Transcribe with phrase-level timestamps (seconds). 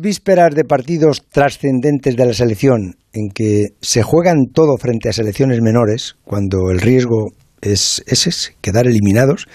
[0.00, 5.60] vísperas de partidos trascendentes de la selección, en que se juegan todo frente a selecciones
[5.60, 9.46] menores, cuando el riesgo es ese, quedar eliminados,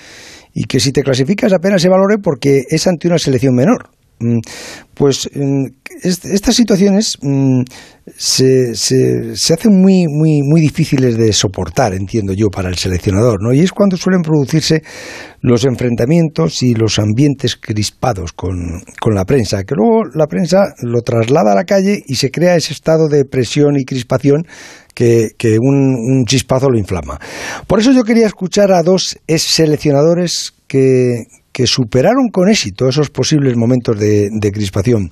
[0.54, 3.90] y que si te clasificas apenas se valore porque es ante una selección menor.
[4.20, 4.40] Mm,
[4.94, 5.66] pues mm,
[6.04, 7.62] estas situaciones mm,
[8.18, 13.42] se, se, se, hacen muy, muy, muy difíciles de soportar, entiendo yo, para el seleccionador,
[13.42, 13.54] ¿no?
[13.54, 14.82] Y es cuando suelen producirse
[15.42, 21.02] los enfrentamientos y los ambientes crispados con, con la prensa, que luego la prensa lo
[21.02, 24.44] traslada a la calle y se crea ese estado de presión y crispación
[24.94, 27.20] que, que un, un, chispazo lo inflama.
[27.68, 31.24] Por eso yo quería escuchar a dos ex seleccionadores que,
[31.60, 35.10] que superaron con éxito esos posibles momentos de, crispación.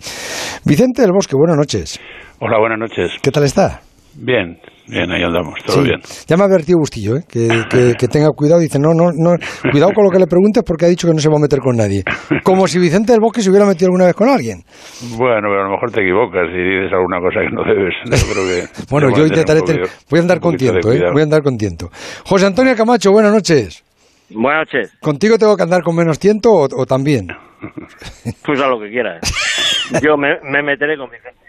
[0.63, 1.99] Vicente del Bosque, buenas noches.
[2.39, 3.19] Hola, buenas noches.
[3.21, 3.81] ¿Qué tal está?
[4.15, 5.99] Bien, bien, ahí andamos, todo bien.
[6.25, 7.23] Ya me ha advertido Bustillo, ¿eh?
[7.27, 8.61] que, tenga cuidado.
[8.61, 9.35] Dice, no, no, no,
[9.69, 11.59] cuidado con lo que le preguntes porque ha dicho que no se va a meter
[11.59, 12.03] con nadie.
[12.43, 14.63] Como si Vicente del Bosque se hubiera metido alguna vez con alguien.
[15.17, 18.71] Bueno, pero a lo mejor te equivocas y dices alguna cosa que no debes.
[18.89, 19.59] bueno, yo intentaré...
[20.09, 21.11] Voy a andar con tiento, ¿eh?
[21.11, 21.89] Voy a andar con tiento.
[22.23, 23.83] José Antonio Camacho, buenas noches.
[24.29, 24.91] Buenas noches.
[24.99, 27.27] ¿Contigo tengo que andar con menos tiento o, también?
[28.45, 29.21] Pues a lo que quieras.
[30.03, 31.39] Yo me, meteré con mi gente.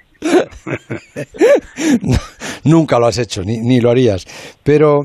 [2.65, 4.25] Nunca lo has hecho, ni, ni, lo harías.
[4.63, 5.01] Pero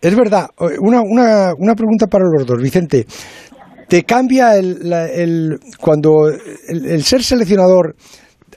[0.00, 0.48] es verdad,
[0.80, 2.62] una, una, una pregunta para los dos.
[2.62, 3.04] Vicente,
[3.88, 6.28] ¿te cambia el, el cuando
[6.68, 7.96] el ser seleccionador,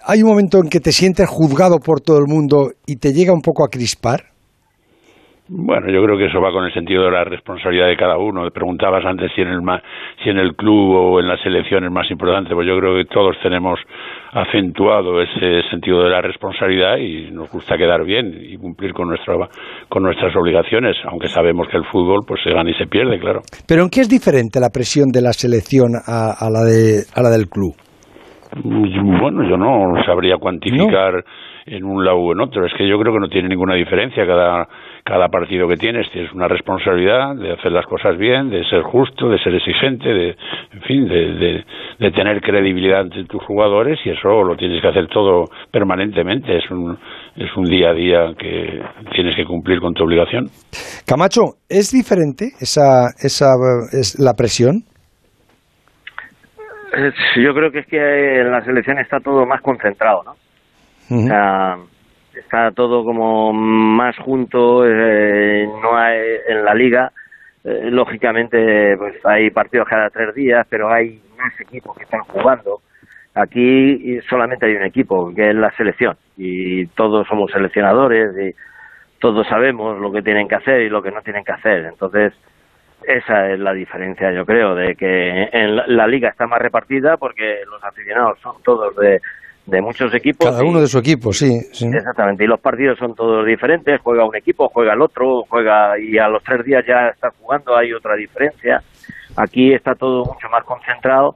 [0.04, 3.34] hay un momento en que te sientes juzgado por todo el mundo y te llega
[3.34, 4.31] un poco a crispar?
[5.54, 8.50] Bueno, yo creo que eso va con el sentido de la responsabilidad de cada uno.
[8.52, 9.60] Preguntabas antes si en el
[10.24, 12.56] si en el club o en la selección es más importante.
[12.56, 13.78] Pues yo creo que todos tenemos
[14.32, 19.36] acentuado ese sentido de la responsabilidad y nos gusta quedar bien y cumplir con nuestra
[19.90, 23.42] con nuestras obligaciones, aunque sabemos que el fútbol pues se gana y se pierde, claro.
[23.68, 27.30] Pero ¿en qué es diferente la presión de la selección a, la de a la
[27.30, 27.76] del club?
[28.64, 31.26] Bueno, yo no sabría cuantificar
[31.66, 32.66] en un lado o en otro.
[32.66, 34.26] Es que yo creo que no tiene ninguna diferencia.
[34.26, 34.68] Cada,
[35.04, 39.30] cada partido que tienes tienes una responsabilidad de hacer las cosas bien, de ser justo,
[39.30, 40.36] de ser exigente, de,
[40.74, 41.64] en fin, de,
[42.00, 46.58] de, tener credibilidad ante tus jugadores y eso lo tienes que hacer todo permanentemente.
[46.58, 46.98] Es un,
[47.36, 48.82] es un día a día que
[49.14, 50.48] tienes que cumplir con tu obligación.
[51.08, 53.54] Camacho, ¿es diferente esa, esa
[53.92, 54.84] es la presión?
[57.38, 60.34] Yo creo que es que en la selección está todo más concentrado, ¿no?
[61.12, 61.78] O sea,
[62.34, 67.12] está todo como más junto, eh, no hay en la liga.
[67.64, 72.82] Eh, lógicamente, pues hay partidos cada tres días, pero hay más equipos que están jugando.
[73.34, 78.56] Aquí solamente hay un equipo, que es la selección, y todos somos seleccionadores y
[79.20, 81.86] todos sabemos lo que tienen que hacer y lo que no tienen que hacer.
[81.86, 82.34] Entonces,
[83.04, 87.62] esa es la diferencia, yo creo, de que en la liga está más repartida porque
[87.70, 89.22] los aficionados son todos de,
[89.66, 90.50] de muchos equipos.
[90.50, 94.36] Cada uno de su equipo, sí, Exactamente, y los partidos son todos diferentes, juega un
[94.36, 98.16] equipo, juega el otro, juega y a los tres días ya está jugando, hay otra
[98.16, 98.82] diferencia.
[99.36, 101.36] Aquí está todo mucho más concentrado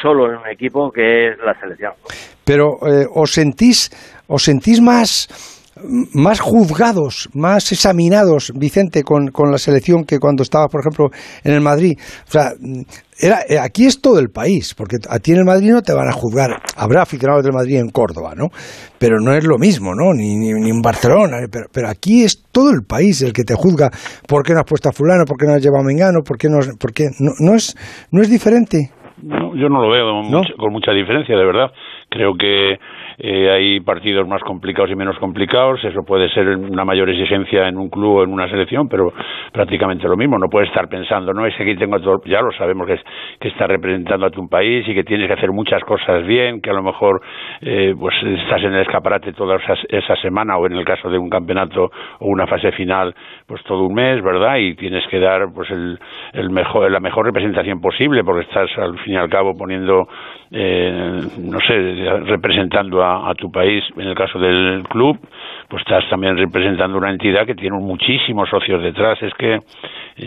[0.00, 1.92] solo en un equipo que es la selección.
[2.44, 3.90] Pero eh, os sentís,
[4.26, 5.28] os sentís más
[6.14, 11.08] más juzgados, más examinados, Vicente, con, con la selección que cuando estaba, por ejemplo,
[11.44, 11.94] en el Madrid.
[12.28, 12.52] O sea,
[13.18, 15.94] era, eh, aquí es todo el país, porque a ti en el Madrid no te
[15.94, 16.50] van a juzgar.
[16.76, 18.48] Habrá aficionados del Madrid en Córdoba, ¿no?
[18.98, 20.12] Pero no es lo mismo, ¿no?
[20.12, 21.38] Ni, ni, en Barcelona.
[21.50, 23.90] Pero, pero, aquí es todo el país el que te juzga.
[24.28, 25.24] ¿Por qué no has puesto a fulano?
[25.24, 26.20] ¿Por qué no has llevado a Mengano?
[26.26, 27.04] ¿Por qué no, por qué?
[27.18, 27.74] no, no, es,
[28.10, 28.90] no es diferente?
[29.22, 31.70] No, yo no lo veo con mucha diferencia, de verdad.
[32.10, 32.76] Creo que
[33.18, 37.78] eh, hay partidos más complicados y menos complicados, eso puede ser una mayor exigencia en
[37.78, 39.12] un club o en una selección, pero
[39.52, 42.52] prácticamente lo mismo, no puedes estar pensando, no es que aquí tengo todo, ya lo
[42.52, 43.00] sabemos que, es,
[43.40, 46.70] que estás representando a tu país y que tienes que hacer muchas cosas bien, que
[46.70, 47.20] a lo mejor
[47.60, 49.58] eh, pues estás en el escaparate toda
[49.88, 51.90] esa, semana o en el caso de un campeonato
[52.20, 53.14] o una fase final,
[53.46, 54.56] pues todo un mes, ¿verdad?
[54.58, 55.98] Y tienes que dar pues el,
[56.32, 60.06] el mejor, la mejor representación posible porque estás al fin y al cabo poniendo
[60.54, 61.74] eh, no sé,
[62.26, 65.18] representando a, tu país, en el caso del club,
[65.68, 69.18] pues estás también representando una entidad que tiene muchísimos socios detrás.
[69.22, 69.58] Es que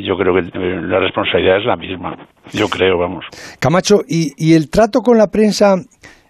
[0.01, 2.15] yo creo que eh, la responsabilidad es la misma.
[2.53, 3.25] Yo creo, vamos.
[3.59, 5.75] Camacho, ¿y, y el trato con la prensa?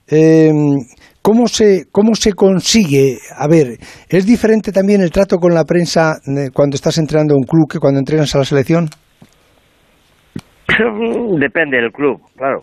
[0.09, 0.51] Eh,
[1.25, 3.17] ¿Cómo se, ¿Cómo se consigue?
[3.35, 7.37] A ver, ¿es diferente también el trato con la prensa eh, cuando estás entrenando a
[7.37, 8.85] un club que cuando entrenas a la selección?
[11.39, 12.61] Depende del club, claro.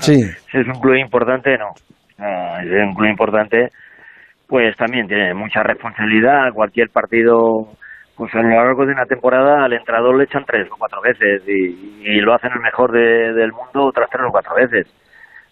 [0.00, 0.20] Sí.
[0.20, 1.72] Si es un club importante, no.
[2.62, 3.70] Si es un club importante,
[4.52, 6.52] pues también tiene mucha responsabilidad.
[6.52, 7.68] Cualquier partido,
[8.16, 11.42] pues a lo largo de una temporada al entrenador le echan tres o cuatro veces
[11.48, 14.86] y, lo hacen el mejor del mundo otras tres o cuatro veces.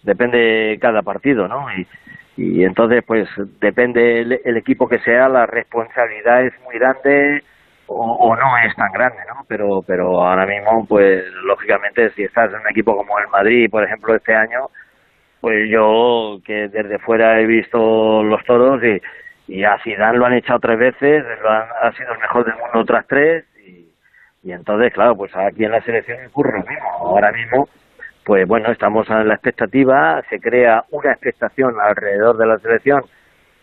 [0.03, 1.67] Depende cada partido, ¿no?
[2.37, 3.29] Y, entonces pues
[3.61, 7.43] depende el, equipo que sea la responsabilidad es muy grande
[7.87, 12.61] o, no es tan grande no pero pero ahora mismo pues lógicamente si estás en
[12.61, 14.69] un equipo como el Madrid por ejemplo este año
[15.41, 19.01] pues yo que desde fuera he visto los toros y
[19.49, 22.81] y a Zidane lo han echado tres veces lo ha sido el mejor del mundo
[22.81, 23.45] otras tres
[24.43, 27.69] y, entonces claro pues aquí en la selección ocurre lo mismo ahora mismo
[28.25, 33.03] pues bueno, estamos en la expectativa, se crea una expectación alrededor de la selección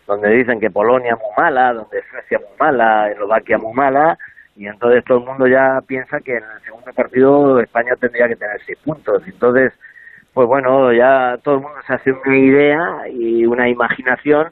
[0.08, 4.18] donde dicen que Polonia muy mala, donde Suecia muy mala, Eslovaquia muy mala,
[4.56, 8.36] y entonces todo el mundo ya piensa que en el segundo partido España tendría que
[8.36, 9.22] tener seis puntos.
[9.28, 9.74] Entonces,
[10.38, 14.52] pues bueno, ya todo el mundo se hace una idea y una imaginación,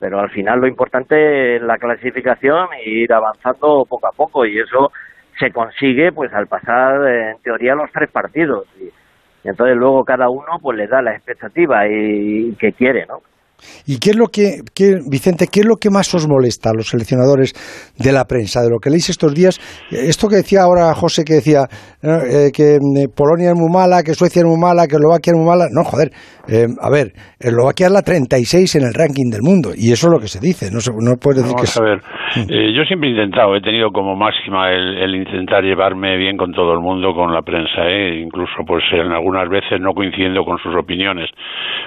[0.00, 4.58] pero al final lo importante es la clasificación e ir avanzando poco a poco, y
[4.58, 4.90] eso
[5.38, 8.66] se consigue pues al pasar en teoría los tres partidos.
[8.80, 8.90] Y,
[9.44, 13.20] entonces luego cada uno pues le da la expectativa y, que quiere, ¿no?
[13.86, 14.60] ¿Y qué es lo que,
[15.06, 17.52] Vicente, qué es lo que más os molesta a los seleccionadores
[17.96, 19.60] de la prensa, de lo que leéis estos días?
[19.90, 21.68] Esto que decía ahora José, que decía
[22.02, 25.36] eh, que eh, Polonia es muy mala, que Suecia es muy mala, que Eslovaquia es
[25.36, 25.68] muy mala.
[25.70, 26.12] No, joder,
[26.48, 30.12] eh, a ver, Eslovaquia es la 36 en el ranking del mundo, y eso es
[30.12, 31.80] lo que se dice, no, se, no puedes decir que...
[31.80, 32.00] a ver,
[32.36, 32.72] mm.
[32.72, 36.80] yo siempre he intentado, he tenido como máxima el, intentar llevarme bien con todo el
[36.80, 41.30] mundo, con la prensa, incluso pues en algunas veces no coincidiendo con sus opiniones,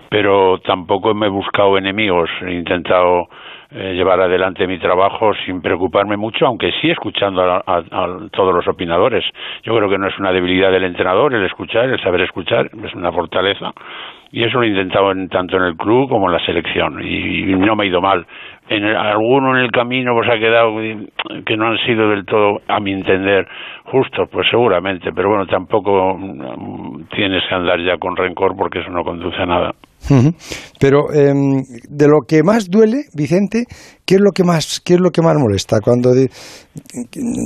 [0.09, 3.27] pero tampoco me he buscado enemigos, he intentado
[3.75, 7.83] eh, llevar adelante mi trabajo sin preocuparme mucho, aunque sí escuchando a,
[8.31, 9.25] todos los opinadores.
[9.63, 12.93] Yo creo que no es una debilidad del entrenador el escuchar, el saber escuchar, es
[12.93, 13.71] una fortaleza.
[14.31, 17.01] Y eso lo he intentado en, tanto en el club como en la selección.
[17.03, 18.27] Y, no me ha ido mal.
[18.75, 20.73] En alguno en el camino pues ha quedado
[21.45, 23.45] que no han sido del todo, a mi entender,
[23.85, 25.11] justos, pues seguramente.
[25.13, 29.45] Pero bueno, tampoco mm, tienes que andar ya con rencor porque eso no conduce a
[29.45, 29.71] nada.
[30.79, 33.65] Pero em, de lo que más duele, Vicente,
[34.05, 36.09] ¿qué es lo que más, qué es lo que más molesta cuando?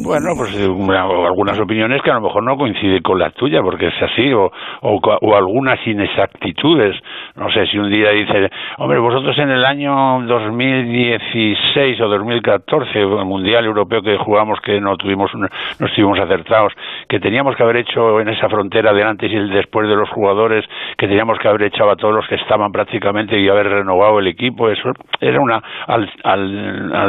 [0.04, 3.88] Bueno, pues eh, algunas opiniones que a lo mejor no coinciden con la tuya, porque
[3.88, 4.50] es así, o,
[4.82, 6.96] o, algunas inexactitudes.
[7.36, 13.26] No sé si un día dice, hombre, vosotros en el año 2016 o 2014, el
[13.26, 16.74] mundial europeo que jugamos, que no tuvimos, no estuvimos acertados,
[17.10, 20.10] que teníamos que haber hecho en esa frontera de antes y el después de los
[20.10, 20.66] jugadores,
[20.98, 24.28] que teníamos que haber echado a todos los que estaban prácticamente y haber renovado el
[24.28, 26.47] equipo, eso era una al, al,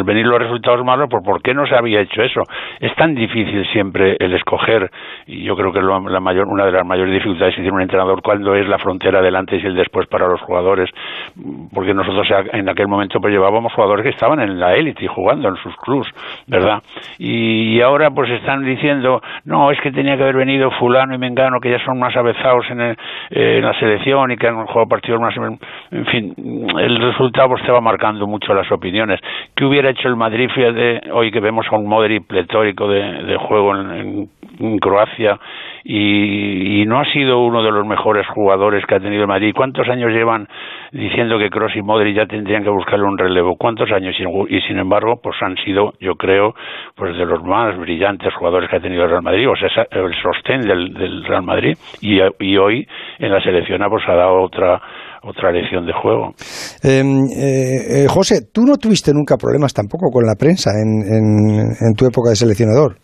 [0.04, 2.42] venir los resultados malos, pues ¿por qué no se había hecho eso?
[2.80, 4.90] Es tan difícil siempre el escoger
[5.26, 8.22] y yo creo que la mayor una de las mayores dificultades que tiene un entrenador
[8.22, 10.90] cuando es la frontera del antes y el después para los jugadores,
[11.74, 15.56] porque nosotros en aquel momento pues llevábamos jugadores que estaban en la élite jugando en
[15.56, 16.08] sus clubs,
[16.46, 16.82] ¿verdad?
[17.18, 21.60] Y, ahora pues están diciendo, no, es que tenía que haber venido fulano y mengano
[21.60, 22.96] que ya son más avezados en,
[23.30, 25.34] en la selección y que han jugado partidos más
[25.90, 26.34] en fin,
[26.78, 29.20] el resultado pues, va marcando mucho las opiniones.
[29.54, 33.74] ¿Qué hubiera hecho el Madrid de hoy que vemos a un Modric pletórico de, juego
[33.76, 34.28] en,
[34.80, 35.38] Croacia
[35.84, 39.52] y, no ha sido uno de los mejores jugadores que ha tenido el Madrid?
[39.54, 40.48] ¿Cuántos años llevan
[40.92, 43.56] diciendo que Kroos y Modric ya tendrían que buscarle un relevo?
[43.56, 44.14] ¿Cuántos años?
[44.48, 46.54] Y, sin embargo, pues han sido, yo creo,
[46.94, 50.14] pues de los más brillantes jugadores que ha tenido el Real Madrid, o sea, el
[50.22, 52.20] sostén del, Real Madrid y,
[52.56, 52.86] hoy
[53.18, 54.80] en la selección pues, ha dado otra
[55.22, 56.34] otra lección de juego.
[56.82, 62.06] Em, eh, eh, José, tú no tuviste nunca problemas tampoco con la prensa en, tu
[62.06, 62.96] época de seleccionador.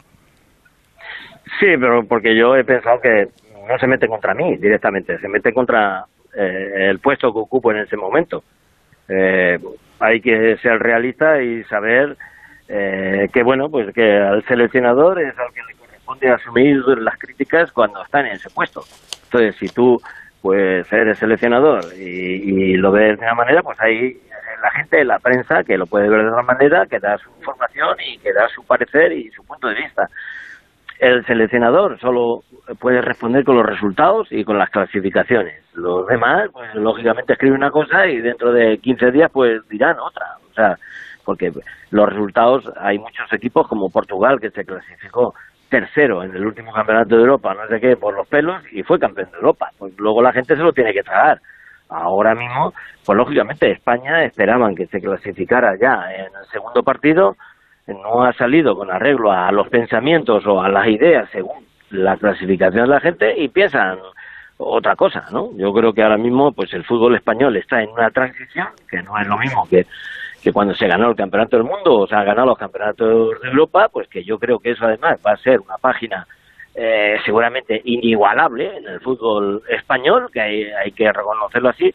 [1.59, 3.27] Sí, pero porque yo he pensado que
[3.69, 6.05] no se mete contra mí directamente, se mete contra
[6.37, 8.43] eh, el puesto que ocupo en ese momento.
[10.01, 12.17] hay que ser realista y saber
[12.67, 18.03] que, bueno, pues que al seleccionador es al que le corresponde asumir las críticas cuando
[18.03, 18.81] están en ese puesto.
[19.25, 19.99] Entonces, si tú
[20.45, 24.13] pues eres seleccionador y, lo ves de una manera, pues hay
[24.63, 27.97] la gente, la prensa, que lo puede ver de otra manera, que da su información
[28.07, 30.07] y que da su parecer y su punto de vista.
[30.99, 32.41] El seleccionador solo
[32.79, 35.65] puede responder con los resultados y con las clasificaciones.
[35.73, 40.27] Los demás, pues lógicamente escriben una cosa y dentro de 15 días pues dirán otra.
[40.51, 40.77] O sea,
[41.25, 41.53] porque
[41.91, 45.33] los resultados, hay muchos equipos como Portugal que se clasificó
[45.69, 48.99] tercero en el último campeonato de Europa, no sé qué, por los pelos, y fue
[48.99, 49.71] campeón de Europa.
[49.79, 51.41] Pues luego la gente se lo tiene que tragar.
[51.89, 52.73] Ahora mismo,
[53.05, 57.37] pues lógicamente España esperaban que se clasificara ya en el segundo partido,
[57.87, 62.85] no ha salido con arreglo a los pensamientos o a las ideas según la clasificación
[62.85, 63.99] de la gente y piensan
[64.57, 65.51] otra cosa, ¿no?
[65.57, 69.19] Yo creo que ahora mismo pues el fútbol español está en una transición que no
[69.19, 69.87] es lo mismo que
[70.45, 73.49] que cuando se ganó el Campeonato del Mundo o se han ganado los Campeonatos de
[73.49, 76.27] Europa, pues que yo creo que eso además va a ser una página
[76.75, 81.95] eh, seguramente inigualable en el fútbol español, que hay, hay que reconocerlo así,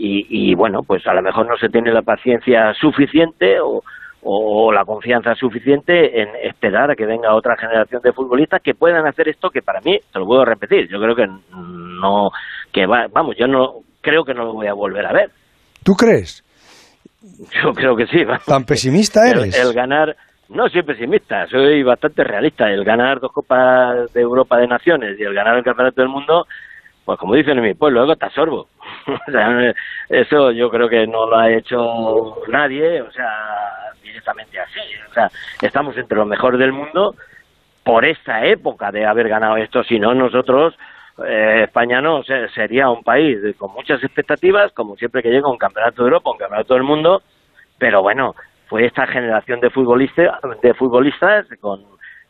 [0.00, 3.82] y, bueno, pues a lo mejor no se tiene la paciencia suficiente o,
[4.22, 9.08] o la confianza suficiente en esperar a que venga otra generación de futbolistas que puedan
[9.08, 12.30] hacer esto que para mí, te lo puedo repetir, yo creo que no,
[12.72, 15.30] que va, vamos, yo no creo que no lo voy a volver a ver.
[15.82, 16.44] ¿Tú crees?
[17.62, 18.24] Yo creo que sí.
[18.46, 19.58] ¿Tan pesimista eres?
[19.58, 20.16] El, ganar,
[20.48, 22.70] no soy pesimista, soy bastante realista.
[22.70, 26.46] El ganar dos Copas de Europa de Naciones y el ganar el Campeonato del Mundo,
[27.04, 28.68] pues como dicen en mi pueblo, luego te sorbo.
[30.08, 33.28] eso yo creo que no lo ha hecho nadie, o sea,
[34.02, 34.80] directamente así.
[35.10, 35.28] O sea,
[35.62, 37.14] estamos entre los mejores del mundo
[37.84, 40.74] por esta época de haber ganado esto, si no nosotros
[41.26, 42.22] eh, España no
[42.54, 46.38] sería un país con muchas expectativas, como siempre que llega un campeonato de Europa, un
[46.38, 47.22] campeonato del mundo,
[47.78, 48.34] pero bueno,
[48.68, 51.84] fue esta generación de futbolistas, de futbolistas con,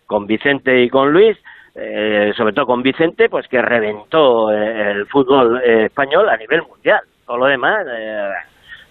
[0.07, 1.37] con Vicente y con Luis,
[1.75, 7.01] eh, sobre todo con Vicente, pues que reventó el fútbol eh, español a nivel mundial.
[7.27, 8.31] Todo lo demás eh,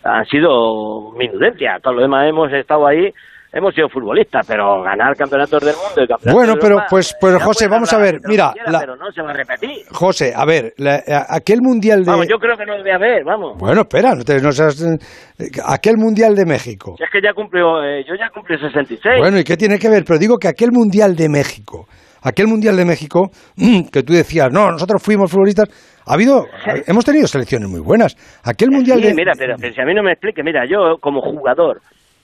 [0.03, 3.13] han sido minudencia, todo lo demás hemos estado ahí
[3.53, 7.67] hemos sido futbolistas, pero ganar campeonatos del mundo y campeonatos Bueno, pero pues, pues José,
[7.67, 9.85] vamos a ver, mira, pero no se va a repetir.
[9.91, 10.73] José, a ver,
[11.29, 13.57] aquel mundial de Vamos, yo creo que no debe haber, vamos.
[13.57, 14.83] Bueno, espera, no, te, no seas
[15.65, 16.95] aquel mundial de México.
[16.99, 19.19] es que ya cumplió, eh, yo ya cumplí 66.
[19.19, 20.03] Bueno, ¿y qué tiene que ver?
[20.05, 21.87] Pero digo que aquel mundial de México,
[22.23, 23.29] aquel mundial de México
[23.91, 25.69] que tú decías, "No, nosotros fuimos futbolistas",
[26.05, 26.45] ha habido,
[26.87, 28.15] hemos tenido selecciones muy buenas.
[28.43, 31.21] Aquel mundial sí, de mira, pero si a mí no me explique, mira, yo como
[31.21, 31.81] jugador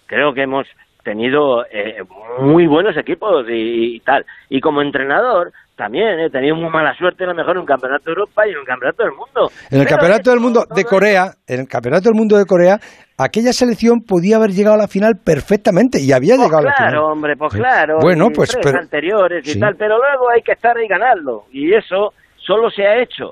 [0.07, 0.67] creo que hemos
[1.03, 2.01] tenido eh,
[2.39, 4.25] muy buenos equipos y, tal.
[4.49, 8.05] Y como entrenador también he tenido muy mala suerte a lo mejor en un campeonato
[8.05, 9.51] de Europa y en un campeonato del mundo.
[9.71, 12.77] En el campeonato del mundo de Corea, en el campeonato del mundo de Corea,
[13.17, 16.73] aquella selección podía haber llegado a la final perfectamente y había pues llegado a la
[16.73, 16.91] final.
[16.91, 17.97] Claro, hombre, pues claro.
[18.01, 22.13] Bueno, pues pero, anteriores y tal, pero luego hay que estar ahí ganarlo y eso
[22.37, 23.31] solo se ha hecho.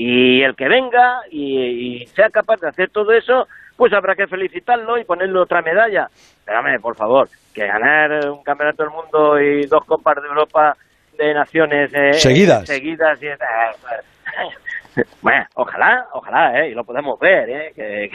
[0.00, 4.28] Y el que venga y, y sea capaz de hacer todo eso, pues habrá que
[4.28, 6.06] felicitarlo y ponerle otra medalla.
[6.38, 10.74] Espérame, por favor, que ganar un campeonato del mundo y dos copas de Europa
[11.18, 12.64] de naciones eh, seguidas.
[12.64, 13.34] seguidas y, eh,
[15.22, 18.08] bueno, ojalá, ojalá, eh, y lo podemos ver, eh, que,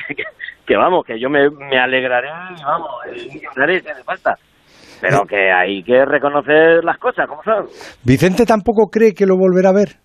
[0.66, 2.30] que, vamos, que yo me, me alegraré,
[2.63, 4.36] vamos, y lloraré si hace falta.
[5.02, 7.66] Pero que hay que reconocer las cosas, como son.
[8.06, 10.03] Vicente tampoco cree que lo volverá a ver.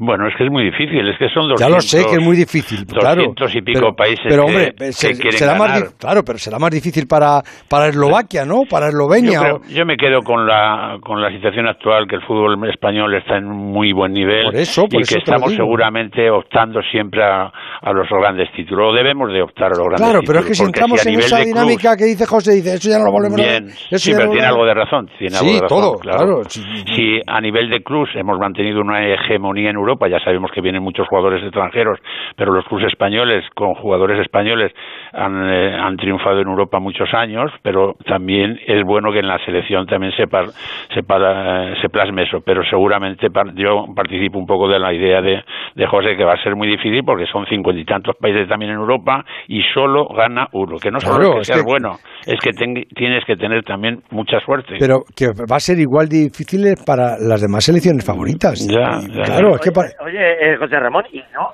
[0.00, 2.24] Bueno, es que es muy difícil, es que son 200, Ya lo sé que es
[2.24, 3.22] muy difícil, claro.
[3.22, 7.88] y pico países pero, hombre, que, será más Claro, pero será más difícil para, para
[7.88, 8.62] Eslovaquia, ¿no?
[8.68, 9.60] Para Eslovenia.
[9.68, 13.44] Yo, me quedo con la, con la situación actual, que el fútbol español está en
[13.44, 17.52] muy buen nivel por eso, por y que estamos seguramente optando siempre a,
[17.82, 18.92] a, los grandes títulos.
[18.92, 20.24] O debemos de optar a los grandes títulos.
[20.24, 22.98] Claro, pero es que si entramos en esa dinámica que dice José, dice, eso ya
[22.98, 24.00] no lo volvemos bien, a ver.
[24.00, 25.10] Sí, pero tiene algo de razón.
[25.18, 26.24] Tiene sí, algo de razón, todo, claro.
[26.24, 26.44] claro.
[26.48, 30.82] Si a nivel de clubs hemos mantenido una hegemonía en Europa, ya sabemos que vienen
[30.82, 31.98] muchos jugadores extranjeros,
[32.36, 34.72] pero los clubes españoles con jugadores españoles
[35.12, 39.38] han, eh, han triunfado en Europa muchos años, pero también es bueno que en la
[39.44, 40.46] selección también se, par,
[40.94, 45.20] se, para, se plasme eso, pero seguramente par, yo participo un poco de la idea
[45.20, 45.42] de,
[45.74, 48.72] de José que va a ser muy difícil porque son cincuenta y tantos países también
[48.72, 51.66] en Europa y solo gana uno, que no solo es que es seas que...
[51.66, 54.76] bueno, es que ten, tienes que tener también mucha suerte.
[54.78, 58.66] Pero que va a ser igual de difícil para las demás selecciones favoritas.
[58.68, 59.22] Ya, ya.
[59.22, 60.04] Claro, es que para...
[60.04, 61.52] oye eh, José Ramón, y no,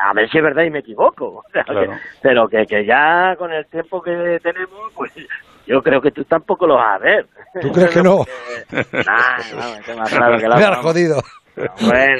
[0.00, 1.92] a ver si es verdad y me equivoco, Claro.
[2.20, 5.12] pero que, que ya con el tiempo que tenemos, pues
[5.66, 7.26] yo creo que tú tampoco lo vas a ver.
[7.60, 8.24] ¿Tú crees que no?
[8.72, 9.38] Nah,
[9.86, 11.22] no, más claro que la Me has jodido.
[11.56, 12.16] Hombre,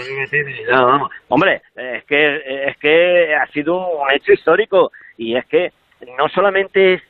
[0.71, 1.09] no.
[1.29, 5.73] Hombre, es que es que ha sido un hecho histórico y es que
[6.19, 7.03] no solamente es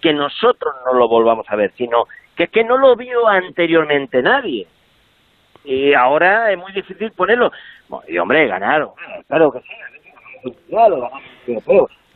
[0.00, 2.04] que nosotros no lo volvamos a ver, sino
[2.36, 4.66] que es que no lo vio anteriormente nadie.
[5.66, 7.50] Y ahora es muy difícil ponerlo.
[8.08, 8.90] Y hombre, ganaron,
[9.28, 10.52] claro que sí,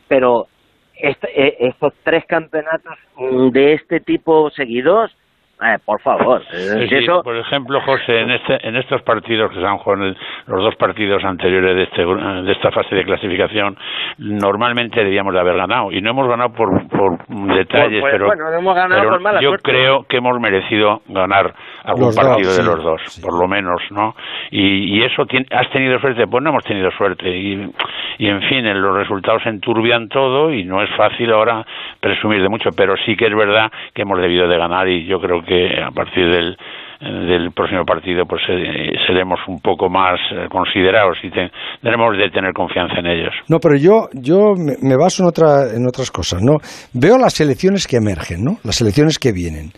[0.07, 0.47] pero
[0.95, 5.15] este, eh, estos tres campeonatos mm, de este tipo seguidos,
[5.63, 9.65] eh, por favor, Sí, eso Por ejemplo, José, en, este, en estos partidos que se
[9.65, 10.13] han jugado,
[10.47, 13.77] los dos partidos anteriores de, este, gru- de esta fase de clasificación,
[14.17, 15.91] normalmente debíamos de haber ganado.
[15.91, 19.11] Y no hemos ganado por, por detalles, Pues- pues, pero, bueno, no hemos ganado pero
[19.11, 19.71] por mala yo suerte.
[19.71, 21.53] creo que hemos merecido ganar
[21.83, 23.21] algún Los dos, partido de sí, los dos, sí.
[23.21, 24.15] por lo menos, ¿no?
[24.51, 26.27] Y, y eso, tien- ¿has tenido suerte?
[26.27, 27.29] Pues no hemos tenido suerte.
[27.29, 27.71] Y,
[28.17, 31.65] y en fin, en los resultados enturbian todo y no es fácil ahora
[31.99, 35.19] presumir de mucho, pero sí que es verdad que hemos debido de ganar y yo
[35.19, 35.50] creo que
[35.87, 36.57] a partir del
[37.01, 41.49] del próximo partido pues eh, seremos un poco más eh, considerados y te-
[41.81, 43.33] tendremos de tener confianza en ellos.
[43.47, 46.57] No, pero yo, yo me, me baso en, otra, en otras cosas, ¿no?
[46.93, 48.57] Veo las selecciones que emergen, ¿no?
[48.63, 49.71] Las selecciones que vienen.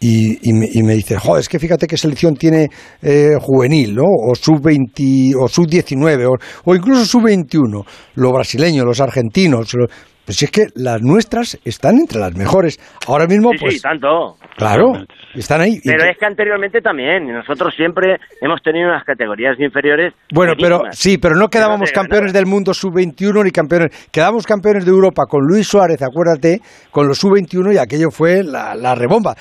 [0.00, 2.66] y, me, dice, joder, es que fíjate qué selección tiene
[3.00, 4.02] eh, juvenil, ¿no?
[4.06, 7.86] O sub-20, o sub-19, o, incluso sub-21.
[8.16, 9.76] Los brasileños, los argentinos,
[10.24, 12.78] pues si es que las nuestras están entre las mejores.
[13.06, 13.74] Ahora mismo, sí, pues.
[13.74, 14.36] Sí, tanto.
[14.56, 14.92] Claro,
[15.34, 15.80] están ahí.
[15.84, 17.26] Pero es que anteriormente también.
[17.26, 20.14] Nosotros siempre hemos tenido unas categorías inferiores.
[20.32, 24.08] Bueno, pero sí, pero no quedábamos campeones del mundo sub-21 ni campeones.
[24.10, 28.74] Quedábamos campeones de Europa con Luis Suárez, acuérdate, con los sub-21 y aquello fue la,
[28.74, 29.34] la, rebomba.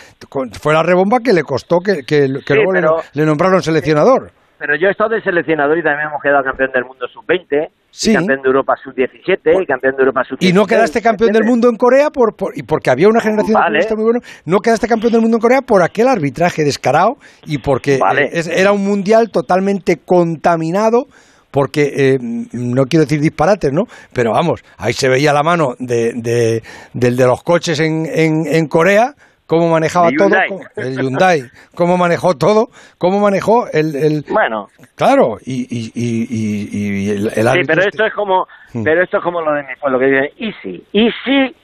[0.59, 2.73] Fue la rebomba que le costó que, que, luego
[3.13, 6.85] le, nombraron seleccionador pero yo he estado de seleccionador y también hemos quedado campeón del
[6.85, 7.69] mundo sub-20,
[8.13, 10.49] campeón de Europa sub-17 y campeón de Europa sub-17.
[10.49, 13.95] ¿Y no quedaste campeón del mundo en Corea por, y porque había una generación de
[13.95, 14.19] muy bueno?
[14.45, 18.71] ¿No quedaste campeón del mundo en Corea por aquel arbitraje descarado y porque eh, era
[18.71, 21.05] un mundial totalmente contaminado?
[21.51, 23.83] porque eh, no quiero decir disparates, ¿no?
[24.11, 26.63] Pero vamos, ahí se veía la mano de, de,
[26.95, 29.13] del de los coches en, en, en Corea
[29.45, 30.35] cómo manejaba todo,
[30.75, 31.43] el Hyundai,
[31.75, 33.95] cómo manejó todo, cómo manejó el...
[33.95, 34.67] el bueno.
[34.95, 38.83] Claro, y, y, y, el, Sí, pero esto este es como, hmm.
[38.83, 41.55] pero esto es como lo de mi pueblo, que dicen, easy, easy,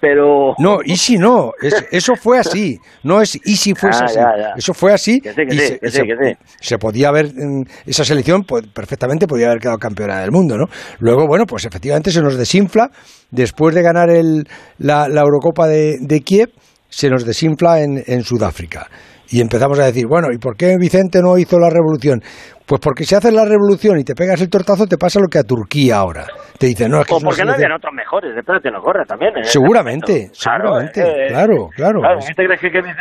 [0.00, 0.54] pero...
[0.58, 1.52] No, easy no,
[1.90, 4.18] eso fue así, no es easy fue así,
[4.56, 5.88] eso fue así y
[6.60, 7.26] se, podía haber,
[7.86, 10.66] esa selección pues, perfectamente podía haber quedado campeona del mundo, ¿no?
[10.98, 12.90] Luego, bueno, pues efectivamente se nos desinfla,
[13.30, 14.44] después de ganar el,
[14.78, 16.50] la, la Eurocopa de, de Kiev,
[16.94, 18.86] se nos desinfla en, en Sudáfrica.
[19.30, 22.20] Y empezamos a decir, bueno, ¿y por qué Vicente no hizo la revolución?
[22.66, 25.38] Pues porque si haces la revolución y te pegas el tortazo, te pasa lo que
[25.38, 26.24] a Turquía ahora.
[26.58, 27.14] Te dicen, no, es que.
[27.14, 29.36] O porque no habían otros mejores, espérate, no corre también.
[29.36, 29.44] ¿eh?
[29.44, 32.00] Seguramente, seguramente, claro, claro.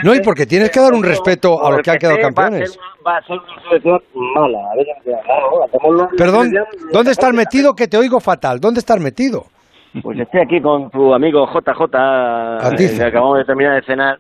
[0.03, 2.79] no, y porque tienes que dar un respeto a los que han quedado campeones.
[3.05, 3.99] Va a ser una selección
[4.33, 4.59] mala.
[6.17, 6.51] Perdón,
[6.91, 7.73] ¿dónde estás metido?
[7.73, 8.59] Que te oigo fatal.
[8.59, 9.43] ¿Dónde estás metido?
[10.01, 14.17] Pues estoy aquí con tu amigo JJ, eh, que acabamos de terminar de cenar,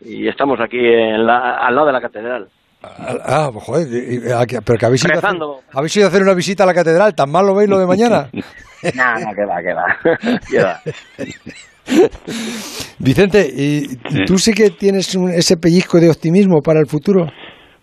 [0.00, 2.46] y estamos aquí en la, al lado de la catedral.
[2.82, 3.86] Ah, ah pues joder,
[4.64, 5.40] pero que habéis ido, a hacer,
[5.72, 7.86] habéis ido a hacer una visita a la catedral, ¿tan mal lo veis lo de
[7.86, 8.28] mañana?
[8.32, 10.38] no, no, que va, que va.
[10.50, 10.80] que va.
[12.98, 17.26] Vicente, ¿y ¿tú sí que tienes ese pellizco de optimismo para el futuro?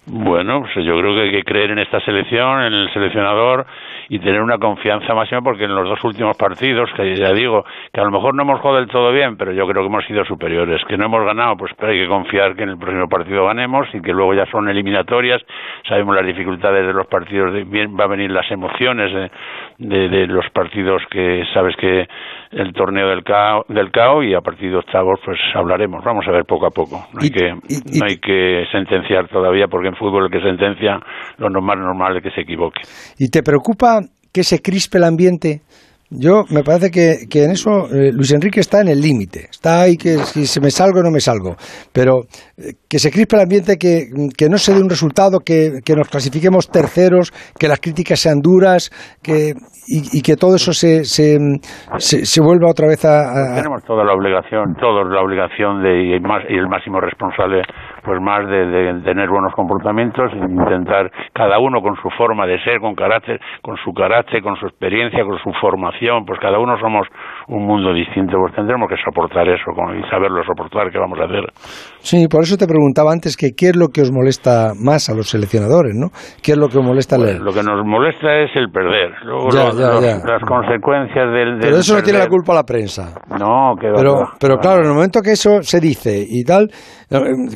[0.05, 3.65] Bueno, pues yo creo que hay que creer en esta selección, en el seleccionador
[4.09, 8.01] y tener una confianza máxima porque en los dos últimos partidos, que ya digo, que
[8.01, 10.25] a lo mejor no hemos jugado del todo bien, pero yo creo que hemos sido
[10.25, 13.45] superiores, que no hemos ganado, pues pero hay que confiar que en el próximo partido
[13.45, 15.41] ganemos y que luego ya son eliminatorias,
[15.87, 19.31] sabemos las dificultades de los partidos, de, bien va a venir las emociones de,
[19.83, 22.07] de, los partidos que sabes que
[22.51, 26.31] el torneo del CAO, del CAO y a partir de octavos pues hablaremos, vamos a
[26.31, 30.25] ver poco a poco, no hay, que, no hay que sentenciar todavía porque en fútbol
[30.25, 30.99] el que sentencia
[31.37, 32.81] lo más normal es que se equivoque.
[33.17, 33.99] ¿Y te preocupa
[34.33, 35.61] que se crispe el ambiente?
[36.15, 39.47] Yo me parece que, que en eso eh, Luis Enrique está en el límite.
[39.49, 41.55] Está ahí que si se me salgo no me salgo.
[41.91, 42.21] Pero
[42.57, 44.05] eh, que se crispe el ambiente, que,
[44.37, 48.39] que no se dé un resultado, que, que, nos clasifiquemos terceros, que las críticas sean
[48.41, 48.91] duras
[49.23, 49.53] que,
[49.87, 51.37] y, que todo eso se, se,
[51.97, 56.57] se, vuelva otra vez a, Tenemos toda la obligación, todos la obligación de, y, y
[56.57, 57.63] el máximo responsable
[58.03, 62.95] pues más de, tener buenos comportamientos, intentar cada uno con su forma de ser, con
[62.95, 67.07] carácter, con su carácter, con su experiencia, con su formación, pues cada uno somos
[67.47, 71.45] un mundo distinto, pues tendremos que soportar eso y saberlo soportar, ¿qué vamos a hacer?
[71.99, 75.15] Sí, por eso te preguntaba antes que qué es lo que os molesta más a
[75.15, 76.09] los seleccionadores, ¿no?
[76.41, 79.49] ¿Qué es lo que os molesta pues, Lo que nos molesta es el perder, luego
[79.51, 83.13] las consecuencias del, Pero eso no tiene la culpa la prensa.
[83.39, 86.69] No, que Pero, pero claro, en el momento que eso se dice y tal,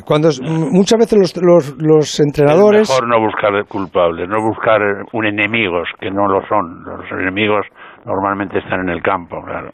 [0.04, 0.28] cuando
[0.70, 2.82] muchas veces los, los, los entrenadores...
[2.82, 4.80] Es mejor no buscar culpables, no buscar
[5.12, 6.84] un enemigos, que no lo son.
[6.84, 7.66] Los enemigos
[8.08, 9.70] normalmente están en el campo, claro.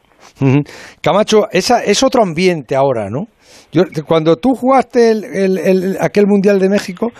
[1.01, 3.27] Camacho, esa es otro ambiente ahora, ¿no?
[3.71, 7.11] Yo, cuando tú jugaste el, el, aquel Mundial de México,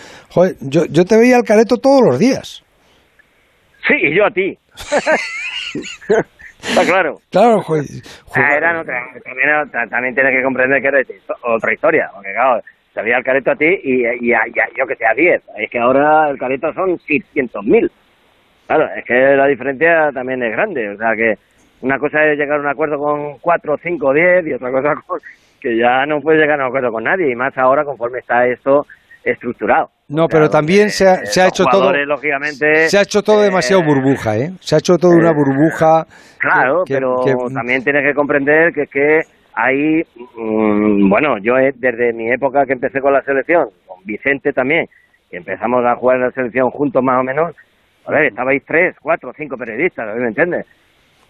[0.60, 2.62] yo, yo te veía al careto todos los días.
[3.86, 4.58] Sí, y yo a ti.
[6.60, 7.16] Está claro.
[7.30, 10.98] Claro, ah, era también, también tienes que comprender que era
[11.44, 12.60] otra historia, porque claro,
[12.92, 14.32] salía el careto a ti y, y,
[14.76, 15.42] yo que sé, a 10.
[15.58, 17.90] Es que ahora el careto son 600.000.
[18.66, 20.90] Claro, es que la diferencia también es grande.
[20.90, 21.34] O sea que
[21.82, 24.94] una cosa es llegar a un acuerdo con 4, 5, 10 y otra cosa
[25.60, 27.30] que ya no puedes llegar a un acuerdo con nadie.
[27.30, 28.86] Y más ahora conforme está esto
[29.24, 29.90] estructurado.
[30.08, 31.92] No, pero también se ha, se ha hecho todo.
[31.92, 34.50] Lógicamente, se ha hecho todo demasiado eh, burbuja, ¿eh?
[34.60, 36.06] Se ha hecho todo una burbuja.
[36.38, 37.16] Claro, pero
[37.52, 39.20] también tienes que comprender que es que
[39.54, 40.02] hay.
[40.36, 44.86] Mm, bueno, yo desde mi época que empecé con la selección, con Vicente también,
[45.28, 47.56] que empezamos a jugar en la selección juntos más o menos,
[48.06, 50.66] a ver, estabais tres, cuatro, cinco periodistas, ¿me entiendes?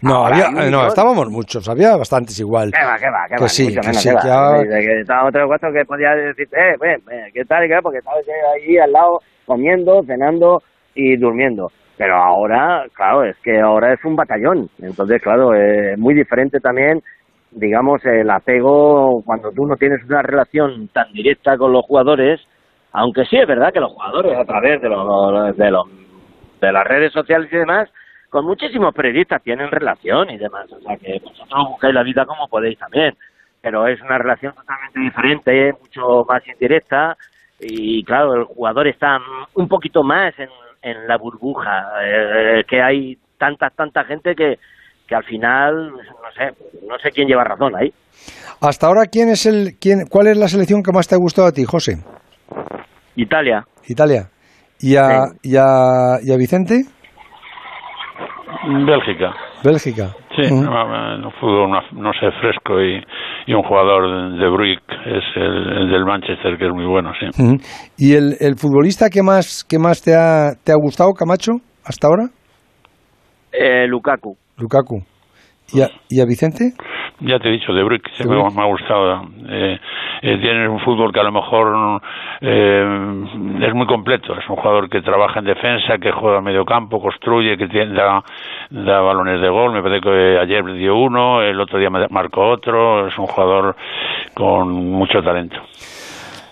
[0.01, 2.71] No, había, no, estábamos muchos, había bastantes igual.
[2.71, 3.49] ¿Qué va, qué va, qué que va?
[3.49, 4.21] Sí, que menos, sí, ¿qué va?
[4.21, 7.43] que ahora- De que Estábamos tres o cuatro que podía decir, eh, ven, ven, ¿qué
[7.45, 7.67] tal?
[7.67, 7.79] qué?
[7.81, 8.23] Porque estabas
[8.55, 10.61] ahí al lado comiendo, cenando
[10.93, 11.71] y durmiendo.
[11.97, 14.69] Pero ahora, claro, es que ahora es un batallón.
[14.79, 17.01] Entonces, claro, es muy diferente también,
[17.49, 22.39] digamos, el apego cuando tú no tienes una relación tan directa con los jugadores,
[22.91, 25.87] aunque sí es verdad que los jugadores a través de los, de los
[26.59, 27.89] de las redes sociales y demás,
[28.29, 30.71] con muchísimos periodistas tienen relación y demás.
[30.71, 33.15] O sea que vosotros buscáis la vida como podéis también.
[33.61, 37.17] Pero es una relación totalmente diferente, mucho más indirecta.
[37.59, 39.17] Y claro, el jugador está
[39.55, 40.49] un poquito más en,
[40.83, 44.59] en la burbuja, eh, que hay tanta, tanta gente que,
[45.07, 46.53] que al final, no sé,
[46.87, 47.91] no sé quién lleva razón ahí.
[48.61, 51.47] Hasta ahora, ¿quién es el, quién, ¿cuál es la selección que más te ha gustado
[51.47, 51.97] a ti, José?
[53.15, 53.65] Italia.
[53.87, 54.29] Italia.
[54.79, 56.83] ¿Y a, y a, y a Vicente?
[58.85, 59.33] Bélgica.
[59.63, 60.15] Bélgica.
[60.35, 60.63] Sí, Ujú.
[60.63, 63.01] no, no, fútbol, no, no sé, fresco y,
[63.47, 67.25] y un jugador de, Bruik es el, el del Manchester, que es muy bueno, sí.
[67.97, 72.07] ¿Y el, el futbolista que más, que más te, ha, te ha gustado, Camacho, hasta
[72.07, 72.29] ahora?
[73.51, 74.35] Eh, Lukaku.
[74.57, 75.01] Lukaku.
[75.73, 76.73] ¿Y a, y a Vicente?
[77.19, 77.81] Ya te he dicho, de
[78.13, 78.55] siempre Bruyne.
[78.55, 79.23] me ha gustado.
[79.49, 79.79] Eh,
[80.21, 81.99] eh, tiene un fútbol que a lo mejor
[82.41, 83.25] eh,
[83.61, 84.33] es muy completo.
[84.37, 87.95] Es un jugador que trabaja en defensa, que juega a medio campo, construye, que tiene,
[87.95, 88.23] da,
[88.69, 89.73] da balones de gol.
[89.73, 93.07] Me parece que ayer dio uno, el otro día marcó otro.
[93.07, 93.75] Es un jugador
[94.35, 95.57] con mucho talento.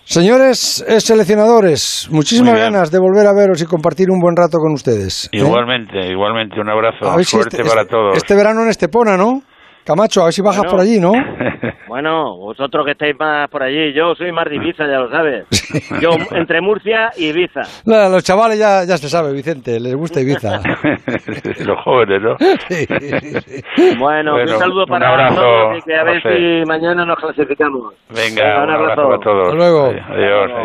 [0.08, 4.72] Señores eh, seleccionadores, muchísimas ganas de volver a veros y compartir un buen rato con
[4.74, 5.26] ustedes.
[5.32, 5.38] ¿eh?
[5.38, 7.06] Igualmente, igualmente, un abrazo.
[7.24, 8.18] Suerte este, para este- todos.
[8.18, 9.42] este verano en Estepona, ¿no?
[9.86, 10.72] Camacho, a ver si bajas Bueno.
[10.72, 11.14] por allí, ¿no?
[11.88, 15.46] Bueno, vosotros que estáis más por allí, yo soy más de Ibiza, ya lo sabes.
[16.02, 17.62] Yo entre Murcia y Ibiza.
[17.86, 20.60] Nada, los chavales ya, ya se sabe, Vicente, les gusta Ibiza.
[21.66, 22.36] Los jóvenes, ¿no?
[22.68, 23.96] Sí, sí, sí.
[23.98, 26.38] Bueno, Bueno, un saludo un para abrazo, todos y que a ver José.
[26.64, 27.94] si mañana nos clasificamos.
[28.10, 29.44] Venga, un abrazo para todos.
[29.44, 29.86] Hasta luego.
[29.86, 30.60] Adiós, adiós.